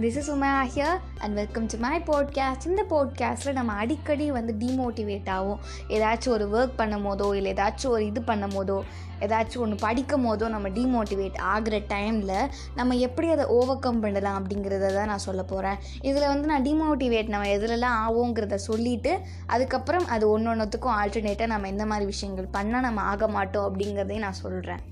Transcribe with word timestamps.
This 0.00 0.16
is 0.16 0.30
Uma 0.30 0.50
here 0.64 0.98
and 1.18 1.34
welcome 1.34 1.66
to 1.66 1.78
my 1.78 2.02
podcast 2.06 2.66
இந்த 2.66 2.82
பாட்காஸ்ட்டில் 2.90 3.52
நம்ம 3.52 3.72
அடிக்கடி 3.72 4.30
வந்து 4.30 4.52
டிமோட்டிவேட் 4.58 5.28
ஆகும் 5.28 5.60
ஏதாச்சும் 5.88 6.28
ஒரு 6.28 6.46
ஒர்க் 6.52 6.76
பண்ணும் 6.76 7.06
போதோ 7.06 7.34
இல்லை 7.34 7.52
ஏதாச்சும் 7.52 7.90
ஒரு 7.90 8.06
இது 8.06 8.22
பண்ணும் 8.22 8.54
போதோ 8.54 8.78
ஏதாச்சும் 9.20 9.56
ஒன்று 9.56 9.76
படிக்கும் 9.76 10.26
போதோ 10.26 10.48
நம்ம 10.48 10.68
டிமோட்டிவேட் 10.68 11.38
ஆகிற 11.38 11.78
டைமில் 11.88 12.34
நம்ம 12.74 12.96
எப்படி 12.96 13.28
அதை 13.28 13.46
ஓவர் 13.46 13.78
கம் 13.78 14.00
பண்ணலாம் 14.00 14.38
அப்படிங்கிறத 14.40 14.92
தான் 14.94 15.06
நான் 15.06 15.18
சொல்ல 15.18 15.42
போகிறேன் 15.42 15.80
இதில் 16.00 16.28
வந்து 16.28 16.46
நான் 16.46 16.62
டிமோட்டிவேட் 16.62 17.28
நம்ம 17.28 17.48
எதுலலாம் 17.48 17.98
ஆகுங்கிறத 18.00 18.54
சொல்லிவிட்டு 18.54 19.14
அதுக்கப்புறம் 19.46 20.06
அது 20.06 20.30
ஒன்று 20.30 20.50
ஒன்றுத்துக்கும் 20.54 20.96
ஆல்டர்னேட்டாக 21.00 21.46
நம்ம 21.46 21.68
எந்த 21.68 21.86
மாதிரி 21.86 22.06
விஷயங்கள் 22.06 22.54
பண்ணால் 22.58 22.80
நம்ம 22.80 23.02
ஆக 23.02 23.28
மாட்டோம் 23.28 23.68
அப்படிங்கிறதையும் 23.68 24.20
நான் 24.20 24.42
சொல்கிறேன் 24.42 24.82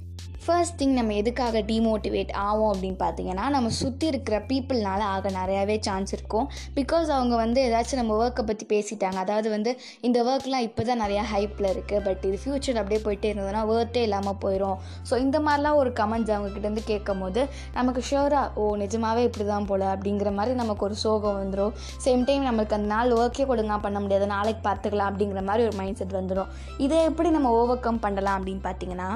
ஃபர்ஸ்ட் 0.43 0.77
திங் 0.81 0.95
நம்ம 0.99 1.15
எதுக்காக 1.21 1.61
டிமோட்டிவேட் 1.71 2.31
ஆகும் 2.45 2.69
அப்படின்னு 2.73 2.99
பார்த்தீங்கன்னா 3.03 3.45
நம்ம 3.55 3.71
சுற்றி 3.79 4.07
இருக்கிற 4.11 4.37
பீப்புள்னால 4.51 5.01
ஆக 5.15 5.31
நிறையாவே 5.37 5.77
சான்ஸ் 5.87 6.13
இருக்கும். 6.17 6.47
பிகாஸ் 6.79 7.09
அவங்க 7.17 7.35
வந்து 7.43 7.59
ஏதாச்சும் 7.69 8.01
நம்ம 8.01 8.15
ஒர்க்கை 8.23 8.43
பற்றி 8.51 8.67
பேசிட்டாங்க. 8.73 9.19
அதாவது 9.25 9.49
வந்து 9.55 9.71
இந்த 10.09 10.19
ஒர்க்லாம் 10.31 10.67
இப்போ 10.69 10.83
தான் 10.91 11.01
நிறையா 11.05 11.25
ஹைப்பில் 11.33 11.69
இருக்குது 11.73 12.03
பட் 12.07 12.25
இது 12.29 12.39
ஃப்யூச்சர் 12.43 12.81
அப்படியே 12.83 13.01
போயிட்டே 13.07 13.31
இருந்ததுன்னா 13.33 13.63
ஒர்த்தே 13.75 14.03
இல்லாமல் 14.09 14.39
போயிடும் 14.45 14.79
ஸோ 15.11 15.17
இந்த 15.25 15.39
மாதிரிலாம் 15.47 15.79
ஒரு 15.83 15.93
கமெண்ட்ஸ் 16.01 16.33
அவங்கக்கிட்டேருந்து 16.35 16.85
கேட்கும் 16.93 17.23
போது 17.25 17.43
நமக்கு 17.79 18.03
ஷோராக 18.11 18.63
ஓ 18.63 18.69
நிஜமாவே 18.85 19.25
இப்படி 19.29 19.47
தான் 19.53 19.69
போல் 19.71 19.87
அப்படிங்கிற 19.95 20.33
மாதிரி 20.39 20.55
நமக்கு 20.63 20.87
ஒரு 20.89 20.99
சோகம் 21.05 21.39
வந்துடும் 21.41 21.75
சேம் 22.07 22.25
டைம் 22.29 22.47
நம்மளுக்கு 22.49 22.79
அந்த 22.79 22.91
நாள் 22.95 23.17
ஒர்க்கே 23.21 23.47
கொடுங்க 23.53 23.81
பண்ண 23.87 24.01
முடியாது. 24.05 24.29
நாளைக்கு 24.37 24.63
பார்த்துக்கலாம் 24.69 25.11
அப்படிங்கிற 25.13 25.43
மாதிரி 25.51 25.67
ஒரு 25.69 25.77
மைண்ட் 25.81 26.01
செட் 26.03 26.19
வந்துடும் 26.21 26.53
இதை 26.87 27.01
எப்படி 27.11 27.31
நம்ம 27.39 27.51
ஓவர் 27.61 27.85
கம் 27.89 28.05
பண்ணலாம் 28.07 28.39
அப்படின்னு 28.39 28.65
பார்த்தீங்கன்னா 28.69 29.11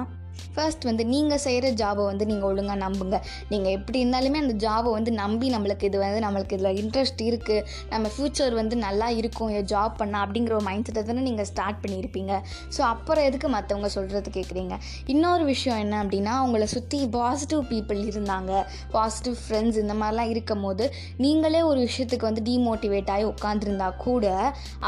ஃபர்ஸ்ட் 0.55 0.85
வந்து 0.89 1.05
நீங்கள் 1.13 1.43
செய்கிற 1.45 1.67
ஜாபை 1.83 2.05
வந்து 2.11 2.25
நீங்கள் 2.31 2.49
ஒழுங்காக 2.51 2.79
நம்புங்க. 2.85 3.17
நீங்கள் 3.53 3.75
எப்படி 3.79 3.99
இருந்தாலுமே 4.05 4.39
அந்த 4.45 4.55
ஜாபை 4.65 4.91
வந்து 4.97 5.11
நம்பி 5.21 5.47
நம்மளுக்கு 5.55 5.89
இது 5.91 5.99
வந்து 6.03 6.23
நம்மளுக்கு 6.27 6.57
இதில் 6.59 6.79
இன்ட்ரெஸ்ட் 6.83 7.23
இருக்குது 7.29 7.65
நம்ம 7.93 8.09
ஃப்யூச்சர் 8.15 8.55
வந்து 8.61 8.77
நல்லா 8.87 9.09
இருக்கும். 9.21 9.51
ஜாப் 9.73 9.95
பண்ணால் 10.01 10.23
அப்படிங்கிற 10.25 10.53
ஒரு 10.59 10.67
மைண்ட் 10.69 10.87
செட்டை 10.89 11.03
தானே 11.09 11.23
நீங்கள் 11.29 11.49
ஸ்டார்ட் 11.51 11.81
பண்ணியிருப்பீங்க 11.83 12.33
ஸோ 12.77 12.81
அப்புறம் 12.93 13.27
எதுக்கு 13.29 13.49
மற்றவங்க 13.55 13.89
சொல்கிறது 13.97 14.31
கேட்குறீங்க 14.37 14.75
இன்னொரு 15.15 15.45
விஷயம் 15.53 15.81
என்ன 15.85 15.95
அப்படின்னா 16.03 16.35
உங்களை 16.47 16.67
சுற்றி 16.75 16.99
பாசிட்டிவ் 17.17 17.63
பீப்புள் 17.73 18.01
இருந்தாங்க. 18.11 18.53
பாசிட்டிவ் 18.97 19.37
ஃப்ரெண்ட்ஸ் 19.43 19.79
இந்த 19.85 19.95
மாதிரிலாம் 20.01 20.31
இருக்கும் 20.35 20.65
போது 20.67 20.85
நீங்களே 21.25 21.63
ஒரு 21.71 21.81
விஷயத்துக்கு 21.87 22.29
வந்து 22.31 22.45
டிமோட்டிவேட் 22.51 23.11
ஆகி 23.15 23.27
உட்காந்துருந்தா 23.33 23.89
கூட 24.07 24.27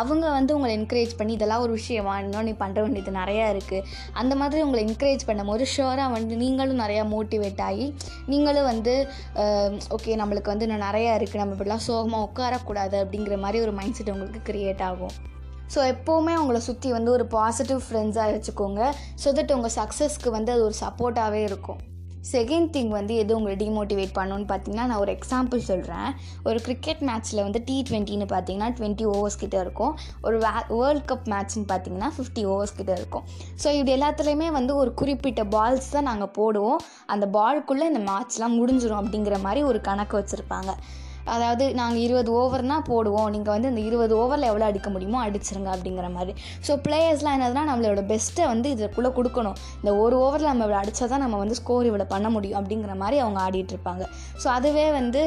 அவங்க 0.00 0.24
வந்து 0.38 0.54
உங்களை 0.56 0.72
என்கரேஜ் 0.78 1.14
பண்ணி 1.18 1.32
இதெல்லாம் 1.38 1.64
ஒரு 1.66 1.72
விஷயமா 1.80 2.14
இன்னும் 2.24 2.46
நீ 2.48 2.54
பண்ணுற 2.62 2.80
வேண்டியது 2.84 3.12
நிறையா 3.20 3.46
இருக்குது 3.54 3.84
அந்த 4.22 4.34
மாதிரி 4.42 4.62
உங்களை 4.66 4.82
என்கரேஜ் 4.88 5.26
பண்ணி 5.28 5.33
பண்ணும்போது 5.34 5.66
ஷுவராக 5.74 6.14
வந்து 6.16 6.34
நீங்களும் 6.44 6.82
நிறையா 6.84 7.04
மோட்டிவேட் 7.14 7.62
ஆகி 7.68 7.86
நீங்களும் 8.32 8.70
வந்து 8.72 8.94
ஓகே 9.96 10.18
நம்மளுக்கு 10.22 10.52
வந்து 10.52 10.66
இன்னும் 10.68 10.86
நிறையா 10.88 11.12
இருக்குது 11.18 11.42
நம்ம 11.42 11.54
இப்படிலாம் 11.56 11.86
சோகமாக 11.86 12.26
உட்காரக்கூடாது 12.28 12.98
அப்படிங்கிற 13.04 13.38
மாதிரி 13.44 13.60
ஒரு 13.66 13.72
மைண்ட் 13.78 13.96
செட் 13.98 14.12
உங்களுக்கு 14.16 14.42
க்ரியேட் 14.50 14.84
ஆகும். 14.90 15.14
ஸோ 15.74 15.80
எப்போவுமே 15.94 16.34
உங்களை 16.40 16.60
சுற்றி 16.66 16.88
வந்து 16.96 17.10
ஒரு 17.16 17.24
பாசிட்டிவ் 17.34 17.80
ஃப்ரெண்ட்ஸாக 17.86 18.32
வச்சுக்கோங்க. 18.34 18.80
ஸோ 19.22 19.28
தட் 19.38 19.54
உங்கள் 19.56 19.74
சக்ஸஸ்க்கு 19.80 20.30
வந்து 20.36 20.52
அது 20.54 20.64
ஒரு 20.68 20.76
சப்போர்ட்டாகவே 20.84 21.42
இருக்கும். 21.48 21.80
செகண்ட் 22.32 22.68
திங் 22.74 22.92
வந்து 22.96 23.14
எது 23.22 23.32
உங்களை 23.36 23.54
டிமோட்டிவேட் 23.62 24.12
பண்ணணும்னு 24.18 24.46
பார்த்தீங்கன்னா 24.50 24.86
நான் 24.90 25.02
ஒரு 25.04 25.12
எக்ஸாம்பிள் 25.16 25.60
சொல்கிறேன் 25.70 26.08
ஒரு 26.48 26.58
கிரிக்கெட் 26.66 27.02
மேட்ச்சில் 27.08 27.42
வந்து 27.46 27.60
டி 27.68 27.76
ட்வெண்ட்டின்னு 27.90 28.28
பார்த்தீங்கன்னா 28.34 28.70
டுவெண்ட்டி 28.78 29.06
ஓவர்ஸ் 29.14 29.38
கிட்டே 29.42 29.58
இருக்கும். 29.64 29.92
ஒரு 30.26 30.38
வே 30.44 30.52
வேர்ல்ட் 30.78 31.06
கப் 31.12 31.28
மேட்ச்னு 31.34 31.66
பார்த்தீங்கன்னா 31.72 32.10
ஃபிஃப்டி 32.16 32.44
ஓவர்ஸ் 32.52 32.76
கிட்ட 32.80 32.92
இருக்கும். 33.00 33.24
ஸோ 33.64 33.70
இது 33.80 33.92
எல்லாத்துலேயுமே 33.96 34.50
வந்து 34.58 34.74
ஒரு 34.82 34.92
குறிப்பிட்ட 35.02 35.44
பால்ஸ் 35.56 35.92
தான் 35.96 36.08
நாங்கள் 36.10 36.34
போடுவோம். 36.40 36.82
அந்த 37.14 37.26
பால்குள்ளே 37.38 37.88
இந்த 37.92 38.02
மேட்ச்லாம் 38.10 38.58
முடிஞ்சிடும் 38.60 39.02
அப்படிங்கிற 39.02 39.38
மாதிரி 39.46 39.62
ஒரு 39.70 39.80
கணக்கு 39.90 40.16
வச்சுருப்பாங்க. 40.20 40.72
அதாவது 41.34 41.64
நாங்கள் 41.80 42.02
இருபது 42.06 42.30
ஓவர்னால் 42.40 42.84
போடுவோம். 42.90 43.28
நீங்கள் 43.34 43.54
வந்து 43.54 43.70
இந்த 43.72 43.82
இருபது 43.88 44.14
ஓவரில் 44.22 44.48
எவ்வளோ 44.50 44.66
அடிக்க 44.70 44.88
முடியுமோ 44.94 45.18
அடிச்சிருங்க 45.26 45.70
அப்படிங்கிற 45.74 46.08
மாதிரி. 46.16 46.34
ஸோ 46.66 46.72
பிளேயர்ஸ்லாம் 46.86 47.36
என்னதுன்னா 47.38 47.64
நம்மளோட 47.70 48.02
பெஸ்ட்டை 48.12 48.46
வந்து 48.52 48.68
இதுக்குள்ளே 48.74 49.12
கொடுக்கணும். 49.18 49.56
இந்த 49.80 49.92
ஒரு 50.02 50.16
ஓவரில் 50.24 50.50
நம்ம 50.50 50.64
இவ்வளோ 50.66 50.80
அடித்தா 50.82 51.08
தான் 51.14 51.24
நம்ம 51.26 51.38
வந்து 51.42 51.58
ஸ்கோர் 51.60 51.88
இவ்வளோ 51.90 52.06
பண்ண 52.14 52.28
முடியும் 52.36 52.58
அப்படிங்கிற 52.60 52.94
மாதிரி 53.02 53.18
அவங்க 53.24 53.40
ஆடிட்டு 53.46 53.74
இருப்பாங்க. 53.76 54.04
ஸோ 54.42 54.48
அதுவே 54.56 54.86
வந்து 54.98 55.22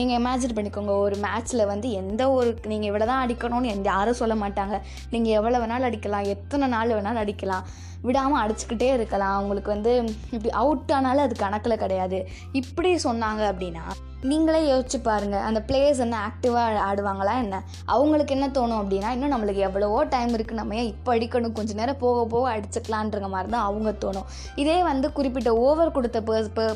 நீங்கள் 0.00 0.18
இமேஜின் 0.20 0.56
பண்ணிக்கோங்க. 0.58 0.94
ஒரு 1.06 1.18
மேட்ச்சில் 1.26 1.64
வந்து 1.72 1.88
எந்த 2.02 2.22
ஒரு 2.36 2.52
நீங்கள் 2.72 2.90
இவ்வளோ 2.90 3.08
தான் 3.12 3.24
அடிக்கணும்னு 3.24 3.74
எந்த 3.76 3.88
யாரும் 3.94 4.20
சொல்ல 4.22 4.36
மாட்டாங்க. 4.44 4.78
நீங்கள் 5.14 5.36
எவ்வளோ 5.40 5.60
வேணாலும் 5.64 5.90
அடிக்கலாம். 5.90 6.28
எத்தனை 6.36 6.68
நாள் 6.76 6.96
வேணாலும் 6.98 7.24
அடிக்கலாம். 7.24 7.66
விடாமல் 8.08 8.40
அடிச்சுக்கிட்டே 8.42 8.88
இருக்கலாம். 8.96 9.36
அவங்களுக்கு 9.38 9.70
வந்து 9.74 9.92
இப்படி 10.34 10.50
அவுட் 10.62 10.92
ஆனாலும் 10.96 11.24
அது 11.26 11.36
கணக்கில் 11.44 11.82
கிடையாது. 11.84 12.18
இப்படி 12.60 12.90
சொன்னாங்க 13.06 13.42
அப்படின்னா 13.52 13.84
நீங்களே 14.30 14.60
யோசிச்சு 14.70 14.98
பாருங்கள் 15.06 15.44
அந்த 15.46 15.60
பிளேயர்ஸ் 15.66 16.00
என்ன 16.04 16.16
ஆக்டிவாக 16.28 16.78
ஆடுவாங்களா 16.86 17.34
என்ன? 17.42 17.56
அவங்களுக்கு 17.94 18.32
என்ன 18.36 18.46
தோணும் 18.56 18.78
அப்படின்னா 18.82 19.08
இன்னும் 19.16 19.32
நம்மளுக்கு 19.34 19.60
எவ்வளவோ 19.66 19.98
டைம் 20.14 20.32
இருக்குது 20.36 20.58
நம்ம 20.60 20.76
ஏன் 20.80 20.88
இப்போ 20.92 21.10
அடிக்கணும்? 21.16 21.54
கொஞ்சம் 21.58 21.78
நேரம் 21.80 21.98
போக 22.02 22.24
போக 22.32 22.46
அடிச்சுக்கலான்ற 22.54 23.28
மாதிரி 23.34 23.50
தான் 23.54 23.66
அவங்க 23.68 23.90
தோணும். 24.04 24.26
இதே 24.62 24.76
வந்து 24.90 25.08
குறிப்பிட்ட 25.18 25.50
ஓவர் 25.66 25.94
கொடுத்த 25.96 26.20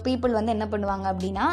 பீப்புள் 0.07 0.37
வந்து 0.39 0.55
என்ன 0.57 0.67
பண்ணுவாங்க 0.75 1.07
அப்படின்னா 1.13 1.47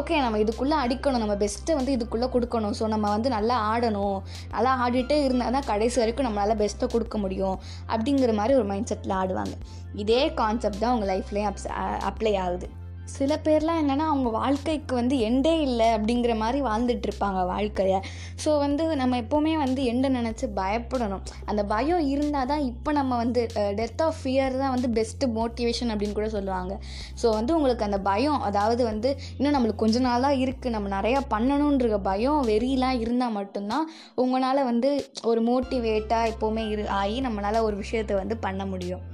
ஓகே 0.00 0.20
நம்ம 0.26 0.40
இதுக்குள்ளே 0.44 0.78
அடிக்கணும் 0.84 1.24
நம்ம 1.24 1.36
பெஸ்ட்டை 1.44 1.76
வந்து 1.80 1.96
இதுக்குள்ளே 1.98 2.28
கொடுக்கணும். 2.36 2.76
ஸோ 2.80 2.86
நம்ம 2.94 3.06
வந்து 3.16 3.30
நல்லா 3.36 3.58
ஆடணும். 3.72 4.18
நல்லா 4.54 4.72
ஆடிட்டே 4.86 5.18
இருந்தால் 5.26 5.56
தான் 5.58 5.68
கடைசி 5.72 5.98
வரைக்கும் 6.04 6.28
நம்மளால் 6.28 6.60
பெஸ்ட்டை 6.62 6.88
கொடுக்க 6.94 7.18
முடியும் 7.24 7.58
அப்படிங்கிற 7.94 8.34
மாதிரி 8.40 8.56
ஒரு 8.60 8.68
மைண்ட் 8.72 8.92
செட்டில் 8.92 9.18
ஆடுவாங்க. 9.22 9.56
இதே 10.04 10.22
கான்செப்ட் 10.40 10.82
தான் 10.84 10.94
அவங்க 10.94 11.08
லைஃப்லேயும் 11.14 11.50
அப்ஸ் 11.52 11.68
அப்ளை 12.10 12.34
ஆகுது. 12.46 12.68
சில 13.14 13.32
பேர்லாம் 13.46 13.78
என்னென்னா 13.82 14.06
அவங்க 14.12 14.30
வாழ்க்கைக்கு 14.36 14.94
வந்து 14.98 15.16
எண்டே 15.28 15.54
இல்லை 15.66 15.88
அப்படிங்கிற 15.96 16.32
மாதிரி 16.42 16.60
வாழ்ந்துட்டு 16.68 17.06
இருப்பாங்க 17.08 17.40
வாழ்க்கையை. 17.52 17.98
ஸோ 18.44 18.50
வந்து 18.64 18.84
நம்ம 19.00 19.18
எப்போவுமே 19.22 19.52
வந்து 19.64 19.80
எண்டை 19.90 20.10
நினச்சி 20.18 20.46
பயப்படணும். 20.60 21.22
அந்த 21.50 21.64
பயம் 21.72 22.04
இருந்தால் 22.14 22.50
தான் 22.52 22.64
இப்போ 22.70 22.92
நம்ம 22.98 23.16
வந்து 23.22 23.42
டெத் 23.80 24.02
ஆஃப் 24.06 24.18
ஃபியர் 24.20 24.58
தான் 24.62 24.74
வந்து 24.76 24.90
பெஸ்ட்டு 24.98 25.30
மோட்டிவேஷன் 25.38 25.92
அப்படின்னு 25.94 26.18
கூட 26.20 26.28
சொல்லுவாங்க. 26.36 26.72
ஸோ 27.22 27.26
வந்து 27.38 27.54
உங்களுக்கு 27.58 27.88
அந்த 27.88 28.00
பயம் 28.10 28.40
அதாவது 28.50 28.84
வந்து 28.90 29.10
இன்னும் 29.38 29.56
நம்மளுக்கு 29.56 29.84
கொஞ்ச 29.84 29.98
நாள் 30.08 30.26
தான் 30.26 30.38
இருக்குது 30.44 30.74
நம்ம 30.76 30.90
நிறையா 30.96 31.22
பண்ணணுன்ற 31.34 32.00
பயம் 32.10 32.40
வெறியெலாம் 32.52 33.00
இருந்தால் 33.04 33.36
மட்டும்தான் 33.40 33.86
உங்களால் 34.24 34.68
வந்து 34.70 34.90
ஒரு 35.30 35.42
மோட்டிவேட்டாக 35.50 36.30
எப்போவுமே 36.32 36.64
இரு 36.74 36.86
ஆகி 37.00 37.18
நம்மளால் 37.28 37.66
ஒரு 37.68 37.76
விஷயத்தை 37.76 38.16
வந்து 38.22 38.38
பண்ண 38.46 38.64
முடியும். 38.66 39.04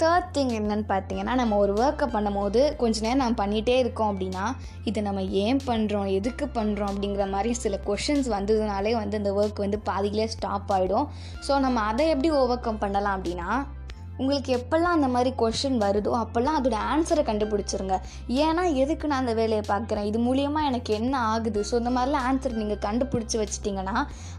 தேர்ட் 0.00 0.30
திங் 0.34 0.52
என்னன்னு 0.52 0.86
பார்த்தீங்கன்னா 0.88 1.34
நம்ம 1.34 1.56
ஒரு 1.56 1.72
ஒர்க்கை 1.76 2.06
பண்ணும்போது 2.08 2.60
கொஞ்ச 2.76 2.96
நேரம் 3.00 3.20
நம்ம 3.22 3.38
பண்ணிகிட்டே 3.40 3.76
இருக்கோம் 3.78 4.10
அப்படின்னா 4.12 4.44
இதை 4.84 5.02
நம்ம 5.02 5.22
ஏன் 5.42 5.60
பண்ணுறோம் 5.66 6.08
எதுக்கு 6.14 6.46
பண்ணுறோம் 6.54 6.90
அப்படிங்கிற 6.92 7.26
மாதிரி 7.28 7.52
சில 7.54 7.78
கொஷின்ஸ் 7.86 8.28
வந்ததுனாலே 8.32 8.92
வந்து 8.94 9.18
இந்த 9.18 9.32
ஒர்க் 9.34 9.64
வந்து 9.64 9.80
பாதியிலே 9.86 10.26
ஸ்டாப் 10.26 10.72
ஆகிடும் 10.72 11.06
ஸோ 11.48 11.60
நம்ம 11.60 11.80
அதை 11.82 12.06
எப்படி 12.08 12.30
ஓவர் 12.34 12.60
கம் 12.60 12.78
பண்ணலாம் 12.78 13.16
அப்படின்னா 13.16 13.50
உங்களுக்கு 14.20 14.50
எப்போல்லாம் 14.56 14.96
அந்த 14.96 15.08
மாதிரி 15.14 15.30
கொஷின் 15.40 15.78
வருதோ 15.84 16.10
அப்போல்லாம் 16.22 16.56
அதோட 16.58 16.76
ஆன்சரை 16.92 17.22
கண்டுபிடிச்சிருங்க. 17.28 17.96
ஏன்னா 18.44 18.64
எதுக்கு 18.82 19.08
நான் 19.10 19.22
அந்த 19.24 19.34
வேலையை 19.40 19.64
பார்க்குறேன்? 19.70 20.08
இது 20.10 20.18
மூலியமாக 20.26 20.68
எனக்கு 20.70 20.90
என்ன 20.98 21.14
ஆகுது? 21.32 21.62
ஸோ 21.70 21.74
இந்த 21.82 21.92
மாதிரிலாம் 21.96 22.26
ஆன்சர் 22.30 22.58
நீங்கள் 22.60 22.82
கண்டுபிடிச்சி 22.86 23.38
வச்சிட்டிங்கன்னா 23.42 23.96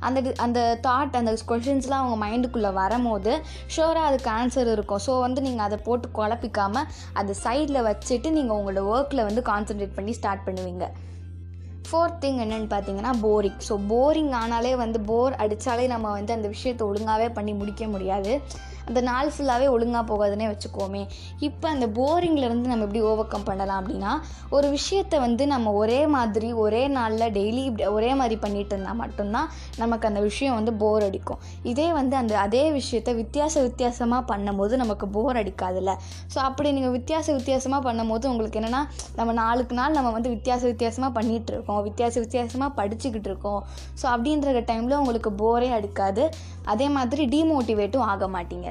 அந்த 0.09 0.21
அந்த 0.45 0.59
தாட் 0.87 1.19
அந்த 1.21 1.33
கொஷின்ஸ்லாம் 1.51 2.03
அவங்க 2.03 2.19
மைண்டுக்குள்ளே 2.25 2.71
வரும்போது 2.81 3.33
ஷோராக 3.77 4.09
அதுக்கு 4.11 4.31
ஆன்சர் 4.39 4.71
இருக்கும். 4.75 5.03
ஸோ 5.07 5.15
வந்து 5.25 5.41
நீங்கள் 5.47 5.67
அதை 5.67 5.79
போட்டு 5.89 6.09
குழப்பிக்காமல் 6.19 6.87
அதை 7.21 7.35
சைடில் 7.45 7.85
வச்சுட்டு 7.89 8.31
நீங்கள் 8.37 8.57
உங்களோட 8.59 8.85
ஒர்க்கில் 8.93 9.27
வந்து 9.29 9.43
கான்சென்ட்ரேட் 9.51 9.97
பண்ணி 9.99 10.15
ஸ்டார்ட் 10.21 10.47
பண்ணுவீங்க. 10.47 10.87
ஃபோர்த் 11.87 12.21
திங் 12.23 12.39
என்னென்னு 12.43 12.69
பார்த்தீங்கன்னா 12.73 13.13
போரிங் 13.25 13.59
ஸோ 13.69 13.75
போரிங் 13.91 14.31
ஆனாலே 14.43 14.75
வந்து 14.83 15.01
போர் 15.09 15.39
அடித்தாலே 15.43 15.87
நம்ம 15.95 16.13
வந்து 16.19 16.37
அந்த 16.37 16.47
விஷயத்தை 16.55 16.85
ஒழுங்காகவே 16.91 17.29
பண்ணி 17.39 17.53
முடிக்க 17.59 17.85
முடியாது. 17.95 18.33
அந்த 18.89 19.01
நாள் 19.07 19.29
ஃபுல்லாகவே 19.33 19.67
ஒழுங்காக 19.75 20.03
போகாதுன்னே 20.09 20.47
வச்சுக்கோமே. 20.49 20.99
இப்போ 21.47 21.65
அந்த 21.73 21.85
போரிங்லேருந்து 21.95 22.69
நம்ம 22.71 22.83
எப்படி 22.87 23.01
ஓவர் 23.11 23.29
கம் 23.31 23.45
பண்ணலாம் 23.47 23.79
அப்படின்னா 23.81 24.11
ஒரு 24.55 24.67
விஷயத்தை 24.75 25.17
வந்து 25.23 25.43
நம்ம 25.53 25.71
ஒரே 25.81 26.01
மாதிரி 26.15 26.49
ஒரே 26.63 26.81
நாளில் 26.97 27.33
டெய்லி 27.37 27.63
ஒரே 27.95 28.11
மாதிரி 28.19 28.35
பண்ணிகிட்டு 28.43 28.73
இருந்தால் 28.75 28.99
மட்டும்தான் 29.01 29.47
நமக்கு 29.83 30.07
அந்த 30.09 30.21
விஷயம் 30.27 30.57
வந்து 30.59 30.73
போர் 30.83 31.05
அடிக்கும். 31.07 31.39
இதே 31.71 31.87
வந்து 31.99 32.15
அந்த 32.21 32.35
அதே 32.43 32.63
விஷயத்த 32.77 33.15
வித்தியாச 33.21 33.63
வித்தியாசமாக 33.67 34.21
பண்ணும்போது 34.31 34.75
நமக்கு 34.83 35.07
போர் 35.17 35.39
அடிக்காதுல்ல. 35.41 35.95
ஸோ 36.35 36.37
அப்படி 36.49 36.71
நீங்கள் 36.77 36.95
வித்தியாச 36.97 37.27
வித்தியாசமாக 37.39 37.81
பண்ணும்போது 37.89 38.27
உங்களுக்கு 38.33 38.61
என்னென்னா 38.61 38.83
நம்ம 39.21 39.35
நாளுக்கு 39.41 39.79
நாள் 39.81 39.97
நம்ம 39.99 40.13
வந்து 40.17 40.33
வித்தியாச 40.35 40.63
வித்தியாசமாக 40.73 41.11
பண்ணிகிட்டு 41.17 41.57
இருக்கோம் 41.75 41.85
வித்தியாச 41.87 42.15
வித்தியாசமாக 42.25 42.75
படிச்சுக்கிட்டு 42.79 43.29
இருக்கோம். 43.31 43.61
ஸோ 44.01 44.05
அப்படின்ற 44.15 44.59
டைமில் 44.71 44.99
உங்களுக்கு 45.01 45.31
போரே 45.43 45.69
அடிக்காது. 45.77 46.25
அதே 46.73 46.89
மாதிரி 46.97 47.25
டிமோட்டிவேட்டும் 47.35 48.07
ஆக 48.13 48.27
மாட்டீங்க. 48.35 48.69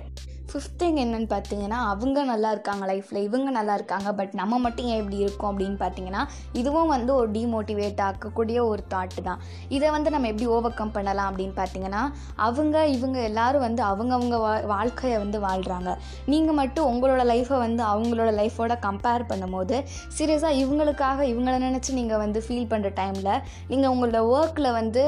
ஃபிஃப்த் 0.48 0.76
திங் 0.80 0.98
என்னென்னு 1.02 1.28
பார்த்தீங்கன்னா 1.32 1.78
அவங்க 1.92 2.24
நல்லா 2.24 2.50
இருக்காங்க 2.50 2.84
லைஃப்பில் 2.90 3.20
இவங்க 3.22 3.50
நல்லா 3.50 3.74
இருக்காங்க 3.74 4.08
பட் 4.12 4.32
நம்ம 4.40 4.58
மட்டும் 4.58 4.86
ஏன் 4.86 5.00
இப்படி 5.00 5.16
இருக்கோம் 5.16 5.50
அப்படின்னு 5.52 5.78
பார்த்தீங்கன்னா 5.82 6.22
இதுவும் 6.52 6.86
வந்து 6.86 7.14
ஒரு 7.14 7.28
டிமோட்டிவேட் 7.30 8.00
ஆக்கக்கூடிய 8.06 8.58
ஒரு 8.70 8.82
தாட்டு 8.94 9.22
தான். 9.22 9.40
இதை 9.68 9.88
வந்து 9.90 10.10
நம்ம 10.10 10.28
எப்படி 10.28 10.46
ஓவர் 10.46 10.74
கம் 10.74 10.92
பண்ணலாம் 10.92 11.28
அப்படின்னு 11.30 11.54
பார்த்தீங்கன்னா 11.56 12.02
அவங்க 12.36 12.86
இவங்க 12.86 13.18
எல்லோரும் 13.20 13.60
வந்து 13.60 13.82
அவங்கவுங்க 13.82 14.38
வா 14.38 14.52
வாழ்க்கையை 14.66 15.18
வந்து 15.18 15.40
வாழ்கிறாங்க 15.40 15.90
நீங்கள் 16.26 16.54
மட்டும் 16.54 16.88
உங்களோட 16.92 17.24
லைஃப்பை 17.32 17.58
வந்து 17.58 17.82
அவங்களோட 17.84 18.32
லைஃபோட 18.40 18.76
கம்பேர் 18.86 19.28
பண்ணும்போது 19.32 19.78
சீரியஸாக 20.18 20.60
இவங்களுக்காக 20.62 21.26
இவங்கள 21.32 21.56
நினச்சி 21.58 21.92
நீங்கள் 21.92 22.18
வந்து 22.18 22.40
ஃபீல் 22.48 22.70
பண்ணுற 22.74 22.92
டைமில் 23.00 23.32
நீங்கள் 23.68 23.90
உங்களோட 23.94 24.22
ஒர்க்கில் 24.34 24.72
வந்து 24.72 25.04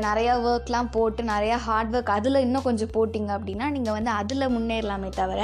நிறையா 0.00 0.34
ஒர்க்லாம் 0.48 0.88
போட்டு 0.90 1.22
நிறையா 1.24 1.56
ஹார்ட் 1.64 1.96
ஒர்க் 1.96 2.10
அதில் 2.10 2.38
இன்னும் 2.40 2.62
கொஞ்சம் 2.62 2.94
போட்டிங்க 2.94 3.30
அப்படின்னா 3.38 3.66
நீங்கள் 3.70 3.92
வந்து 3.92 4.10
அதில் 4.10 4.44
முன் 4.48 4.65
முன்னேறலாமே 4.66 5.10
தவிர 5.20 5.40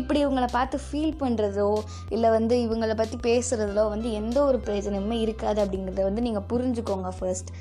இப்படி 0.00 0.18
இவங்களை 0.24 0.48
பார்த்து 0.52 0.76
ஃபீல் 0.86 1.20
பண்ணுறதோ 1.20 1.68
இல்லை 2.14 2.30
வந்து 2.38 2.56
இவங்களை 2.66 2.94
பற்றி 3.00 3.18
பேசுகிறதோ 3.28 3.84
வந்து 3.94 4.10
எந்த 4.22 4.38
ஒரு 4.44 4.58
பிரயோஜனமுமே 4.66 5.18
இருக்காது 5.26 5.60
அப்படிங்கிறத 5.64 6.02
வந்து 6.08 6.26
நீங்கள் 6.26 6.48
புரிஞ்சுக்கோங்க 6.52 7.10
ஃபர்ஸ்ட் 7.18 7.52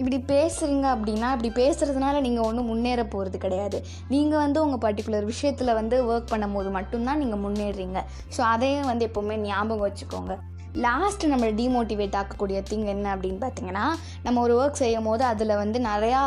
இப்படி 0.00 0.18
பேசுகிறீங்க 0.32 0.86
அப்படின்னா 0.94 1.28
இப்படி 1.36 1.50
பேசுகிறதுனால 1.60 2.20
நீங்கள் 2.26 2.46
ஒன்றும் 2.48 2.68
முன்னேற 2.70 3.02
போகிறது 3.14 3.38
கிடையாது. 3.44 3.78
நீங்கள் 4.14 4.42
வந்து 4.44 4.58
உங்கள் 4.64 4.82
பர்டிகுலர் 4.84 5.30
விஷயத்தில் 5.32 5.78
வந்து 5.78 5.96
ஒர்க் 6.10 6.32
பண்ணும்போது 6.32 6.70
மட்டும்தான் 6.76 7.20
நீங்கள் 7.22 7.42
முன்னேறீங்க. 7.46 8.00
ஸோ 8.36 8.40
அதையும் 8.54 8.90
வந்து 8.90 9.06
எப்போவுமே 9.08 9.36
ஞாபகம் 9.48 9.86
வச்சுக்கோங்க. 9.86 10.34
லாஸ்ட் 10.74 11.24
நம்மளை 11.26 11.52
டிமோட்டிவேட் 11.60 12.16
ஆக்கக்கூடிய 12.20 12.58
திங் 12.70 12.86
என்ன 12.94 13.06
அப்படின்னு 13.16 13.40
பார்த்தீங்கன்னா 13.44 13.84
நம்ம 14.22 14.40
ஒரு 14.40 14.54
ஒர்க் 14.60 14.80
செய்யும் 14.82 15.08
போது 15.08 15.24
அதில் 15.24 15.54
வந்து 15.56 15.78
நிறையா 15.80 16.20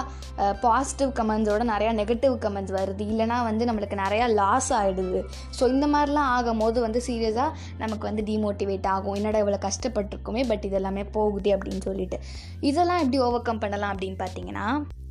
பாசிட்டிவ் 0.61 1.09
கமெண்ட்ஸோட 1.19 1.65
நிறையா 1.73 1.91
நெகட்டிவ் 2.01 2.35
கமெண்ட்ஸ் 2.45 2.75
வருது. 2.77 3.03
இல்லைனா 3.11 3.37
வந்து 3.49 3.65
நம்மளுக்கு 3.65 3.97
நிறையா 4.03 4.27
லாஸ் 4.33 4.73
ஆகிடுது 4.73 5.21
ஸோ 5.59 5.63
இந்த 5.73 5.87
மாதிரிலாம் 5.87 6.31
ஆகும் 6.37 6.57
போது 6.57 6.81
வந்து 6.81 7.01
சீரியஸாக 7.07 7.51
நமக்கு 7.77 8.05
வந்து 8.09 8.23
டிமோட்டிவேட் 8.31 8.87
ஆகும். 8.87 9.17
என்னடா 9.19 9.39
இவ்வளோ 9.39 9.61
கஷ்டப்பட்டிருக்குமே 9.67 10.43
பட் 10.47 10.65
இதெல்லாமே 10.69 11.05
போகுது 11.11 11.51
அப்படின்னு 11.57 11.83
சொல்லிட்டு. 11.89 12.19
இதெல்லாம் 12.59 12.97
எப்படி 12.97 13.19
ஓவர் 13.27 13.47
கம் 13.49 13.59
பண்ணலாம் 13.59 13.93
அப்படின்னு 13.95 14.19
பார்த்தீங்கன்னா 14.23 14.67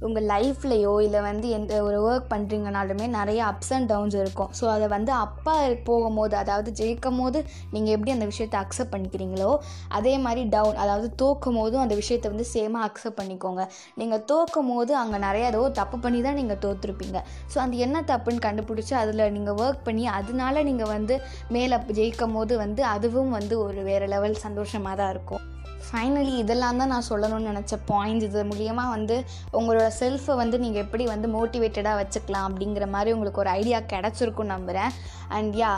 உங்கள் 0.07 0.27
லைஃப்லேயோ 0.33 0.93
இல்லை 1.07 1.21
வந்து 1.29 1.47
எந்த 1.57 1.73
ஒரு 1.87 1.99
ஒர்க் 2.09 2.29
பண்ணுறீங்கனாலுமே 2.33 3.07
நிறைய 3.17 3.41
அப்ஸ் 3.51 3.73
அண்ட் 3.77 3.89
டவுன்ஸ் 3.93 4.17
இருக்கும். 4.23 4.51
ஸோ 4.59 4.65
அதை 4.75 4.87
வந்து 4.95 5.13
அப்பா 5.25 5.55
போகும்போது 5.89 6.35
அதாவது 6.43 6.71
ஜெயிக்கும் 6.81 7.21
போது 7.23 7.39
நீங்கள் 7.75 7.95
எப்படி 7.97 8.15
அந்த 8.17 8.27
விஷயத்தை 8.33 8.59
அக்செப்ட் 8.63 8.93
பண்ணிக்கிறீங்களோ 8.95 9.51
அதே 9.99 10.15
மாதிரி 10.27 10.45
டவுன் 10.57 10.81
அதாவது 10.85 11.11
தோக்கும் 11.23 11.59
போதும் 11.61 11.83
அந்த 11.85 11.97
விஷயத்தை 12.03 12.31
வந்து 12.35 12.47
சேமாக 12.55 12.89
அக்செப்ட் 12.89 13.19
பண்ணிக்கோங்க. 13.21 13.65
நீங்கள் 14.03 14.25
தோக்கும் 14.33 14.73
போது 14.75 14.95
அங்கே 15.03 15.21
நிறைய 15.27 15.53
ஏதோ 15.53 15.63
தப்பு 15.81 15.99
பண்ணி 16.07 16.23
தான் 16.29 16.39
நீங்கள் 16.41 16.61
தோற்றுருப்பீங்க 16.65 17.19
ஸோ 17.53 17.59
அந்த 17.67 17.77
என்ன 17.89 18.05
தப்புன்னு 18.13 18.45
கண்டுபிடிச்சி 18.49 18.97
அதில் 19.03 19.25
நீங்கள் 19.37 19.59
ஒர்க் 19.65 19.87
பண்ணி 19.89 20.07
அதனால 20.19 20.63
நீங்கள் 20.71 20.93
வந்து 20.97 21.17
மேலே 21.57 21.79
ஜெயிக்கும் 22.01 22.37
போது 22.39 22.57
வந்து 22.65 22.85
அதுவும் 22.95 23.33
வந்து 23.39 23.57
ஒரு 23.67 23.83
வேறு 23.91 24.09
லெவல் 24.17 24.43
சந்தோஷமாக 24.47 24.97
தான் 25.03 25.13
இருக்கும். 25.17 25.43
ஃபைனலி 25.91 26.35
இதெல்லாம் 26.43 26.81
தான் 26.81 26.93
நான் 26.95 27.09
சொல்லணும்னு 27.09 27.51
நினச்ச 27.51 27.77
பாயிண்ட்ஸ் 27.89 28.27
இது 28.27 28.43
மூலியமாக 28.51 28.95
வந்து 28.97 29.17
உங்களோட 29.59 29.87
செல்ஃபை 30.01 30.35
வந்து 30.43 30.59
நீங்கள் 30.65 30.85
எப்படி 30.85 31.07
வந்து 31.13 31.29
மோட்டிவேட்டடாக 31.37 32.01
வச்சுக்கலாம் 32.01 32.49
அப்படிங்கிற 32.49 32.87
மாதிரி 32.97 33.15
உங்களுக்கு 33.17 33.43
ஒரு 33.45 33.53
ஐடியா 33.61 33.81
கிடச்சிருக்கும் 33.95 34.53
நம்புகிறேன் 34.55 34.93
அண்ட் 35.39 35.57
யா 35.63 35.73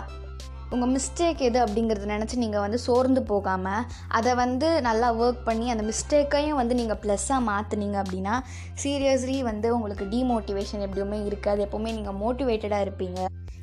உங்கள் 0.74 0.92
மிஸ்டேக் 0.92 1.40
எது 1.46 1.58
அப்படிங்கிறத 1.62 2.06
நினச்சி 2.12 2.36
நீங்கள் 2.42 2.62
வந்து 2.64 2.78
சோர்ந்து 2.84 3.22
போகாமல் 3.30 3.82
அதை 4.18 4.32
வந்து 4.42 4.68
நல்லா 4.86 5.08
ஒர்க் 5.22 5.42
பண்ணி 5.48 5.66
அந்த 5.72 5.84
மிஸ்டேக்கையும் 5.88 6.60
வந்து 6.60 6.78
நீங்கள் 6.80 7.00
ப்ளஸ்ஸாக 7.02 7.46
மாற்றுனீங்க 7.48 7.98
அப்படின்னா 8.02 8.36
சீரியஸ்லி 8.84 9.36
வந்து 9.50 9.68
உங்களுக்கு 9.76 10.06
டிமோட்டிவேஷன் 10.14 10.84
எப்படியுமே 10.86 11.20
இருக்காது. 11.30 11.60
எப்போவுமே 11.66 11.92
நீங்கள் 11.98 12.18
மோட்டிவேட்டடாக 12.22 12.86
இருப்பீங்க. 12.88 13.20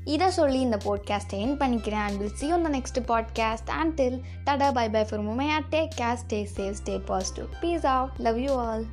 இதை 0.09 0.29
சொல்லி 0.29 0.59
இந்த 0.59 0.77
போட்காஸ்ட்டை 0.77 1.39
என் 1.39 1.57
பண்ணிக்கிறேன். 1.57 2.05
And 2.05 2.17
will 2.17 2.35
see 2.35 2.49
the 2.49 2.57
next 2.57 2.99
podcast 2.99 3.69
and 3.69 4.01
till 4.01 4.21
tata 4.45 4.73
bye 4.73 4.89
bye 4.89 5.03
for 5.03 5.21
மூமே 5.21 5.49
take 5.71 5.87
care 5.95 6.25
stay 6.27 6.49
safe 6.55 6.75
stay 6.83 7.05
positive 7.05 7.45
peace 7.61 7.85
of 7.85 8.09
love 8.17 8.37
you 8.37 8.55
all 8.55 8.85